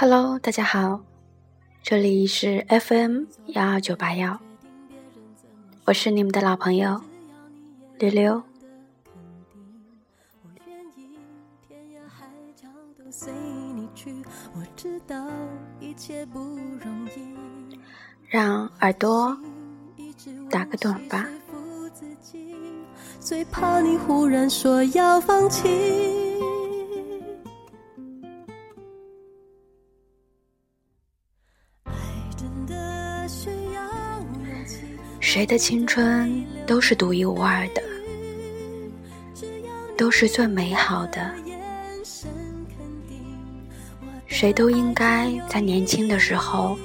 [0.00, 1.00] Hello，大家好，
[1.82, 4.38] 这里是 FM 幺二九八幺，
[5.86, 7.02] 我是你们的老朋友
[7.98, 8.40] 溜溜。
[18.28, 19.36] 让耳朵
[20.48, 21.26] 打个盹吧。
[23.18, 26.27] 最怕你忽然说要放弃。
[35.38, 37.80] 谁的青春都是独一无二的，
[39.96, 41.32] 都是最美好的。
[44.26, 46.76] 谁都应该在年轻的时候，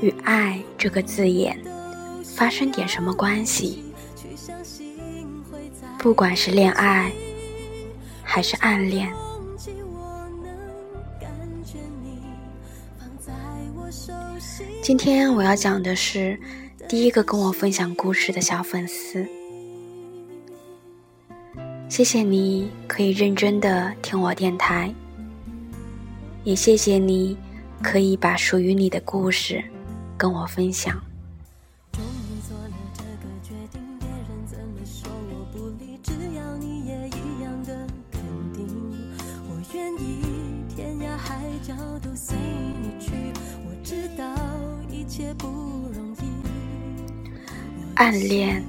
[0.00, 1.56] 与“爱”这个字眼
[2.24, 3.84] 发生点什么关系。
[6.00, 7.12] 不管是恋爱，
[8.24, 9.08] 还是暗恋。
[14.82, 16.36] 今天我要讲的是。
[16.88, 19.28] 第一个跟我分享故事的小粉丝，
[21.86, 24.90] 谢谢你可以认真的听我电台，
[26.44, 27.36] 也谢谢你
[27.82, 29.62] 可以把属于你的故事
[30.16, 30.98] 跟我分享。
[45.36, 45.46] 不
[45.92, 45.97] 容
[47.98, 48.62] 暗恋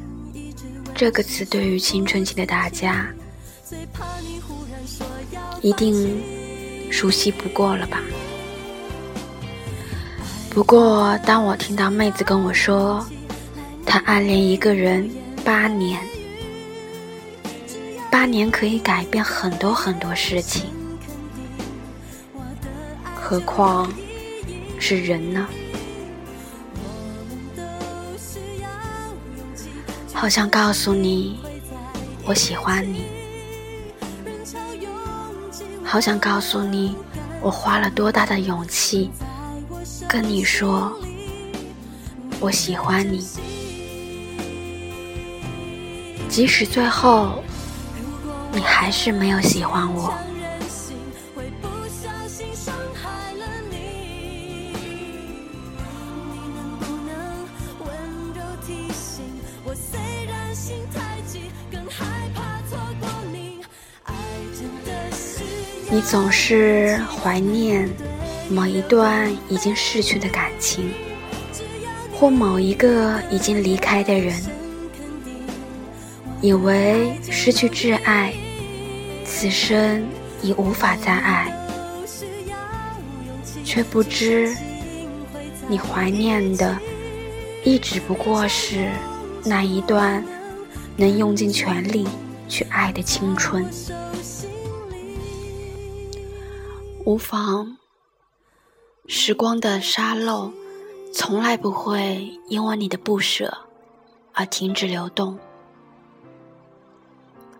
[0.95, 3.07] 这个词对于青春期的大家，
[5.61, 6.19] 一定
[6.89, 8.01] 熟悉不过了吧？
[10.49, 13.05] 不过，当我听到妹子跟我说，
[13.85, 15.07] 她暗恋一个人
[15.45, 16.01] 八年，
[18.09, 20.65] 八年可以改变很多很多事情，
[23.13, 23.93] 何况
[24.79, 25.47] 是人呢？
[30.19, 31.39] 好想告诉你，
[32.25, 33.05] 我喜欢你。
[35.81, 36.97] 好想告诉你，
[37.41, 39.09] 我花了多大的勇气
[40.09, 40.91] 跟你说，
[42.41, 43.25] 我喜欢你。
[46.27, 47.41] 即使最后
[48.51, 50.13] 你还是没有喜欢我。
[65.91, 67.89] 你总是怀念
[68.47, 70.91] 某一段已经逝去的感情，
[72.13, 74.39] 或某一个已经离开的人，
[76.41, 78.35] 以为失去挚爱，
[79.25, 80.05] 此生
[80.43, 81.51] 已无法再爱，
[83.63, 84.55] 却不知
[85.67, 86.77] 你怀念的，
[87.63, 88.89] 亦只不过是
[89.43, 90.23] 那一段
[90.95, 92.07] 能用尽全力
[92.47, 93.65] 去爱的青春。
[97.09, 97.75] 无妨，
[99.07, 100.53] 时光的沙漏
[101.11, 103.65] 从来不会因为你的不舍
[104.31, 105.39] 而停止流动。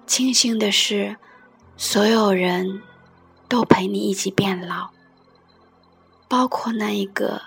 [0.06, 1.18] 庆幸的是，
[1.78, 2.84] 所有人
[3.48, 4.92] 都陪你一起变老，
[6.28, 7.42] 包括那一个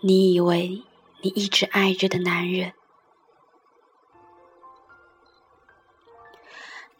[0.00, 0.84] 你以为
[1.22, 2.72] 你一直爱着的男人，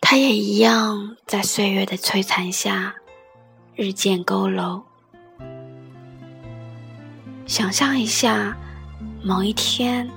[0.01, 2.97] 他也一样在岁月的摧残下。
[3.77, 4.81] 日渐佝偻。
[7.45, 8.57] 想象一下，
[9.21, 10.09] 某一天，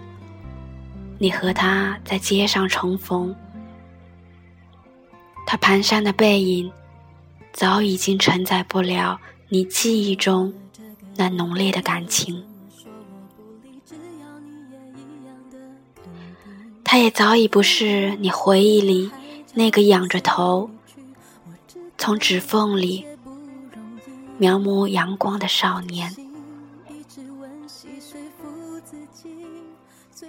[1.17, 3.35] 你和他在街上重逢，
[5.47, 6.71] 他蹒跚的背影，
[7.51, 10.53] 早已经承载不了你记忆中
[11.15, 12.43] 那浓烈的感情。
[16.83, 19.09] 他也早已不是你回忆里
[19.55, 20.69] 那个仰着头，
[21.97, 23.06] 从指缝里。
[24.37, 26.15] 描摹阳光的少年，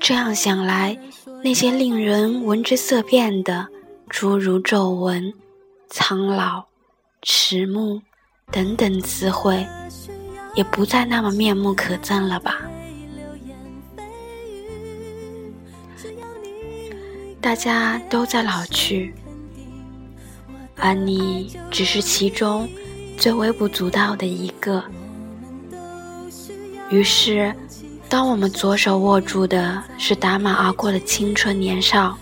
[0.00, 0.98] 这样想来，
[1.44, 3.68] 那些令人闻之色变的
[4.08, 5.32] 诸如皱纹、
[5.90, 6.64] 苍老、
[7.20, 8.00] 迟暮
[8.50, 9.66] 等等词汇，
[10.54, 12.62] 也不再那么面目可憎了吧？
[17.42, 19.14] 大家都在老去，
[20.76, 22.66] 而你只是其中。
[23.18, 24.82] 最微不足道的一个。
[26.88, 27.52] 于是，
[28.08, 32.16] 当我们左手握住的是打马而过的青春年少，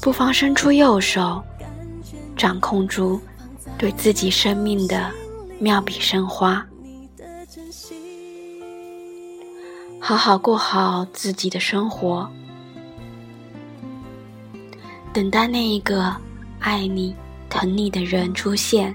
[0.00, 1.42] 不妨伸出右手，
[2.36, 3.20] 掌控住
[3.76, 5.10] 对自己生命的
[5.58, 6.64] 妙笔生花。
[9.98, 12.26] 好好过好自己的生活，
[15.12, 16.14] 等待那一个
[16.60, 17.14] 爱你、
[17.50, 18.94] 疼你的人出现。